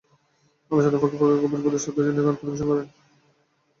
আলোচনার 0.71 0.99
ফাঁকে 1.01 1.17
ফাঁকে 1.19 1.37
কবির 1.41 1.61
প্রতি 1.63 1.79
শ্রদ্ধা 1.83 2.01
জানিয়ে 2.05 2.25
গান 2.25 2.35
পরিবেশন 2.39 2.67
করেন 2.69 2.85
শিল্পীরা। 2.85 3.03